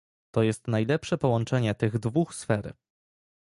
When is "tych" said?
1.75-1.99